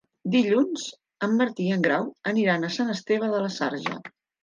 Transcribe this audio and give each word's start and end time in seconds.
Dilluns 0.35 0.85
en 1.27 1.35
Martí 1.43 1.67
i 1.69 1.77
en 1.77 1.85
Grau 1.89 2.09
aniran 2.35 2.65
a 2.65 2.75
Sant 2.81 2.93
Esteve 2.99 3.33
de 3.37 3.47
la 3.49 3.57
Sarga. 3.63 4.05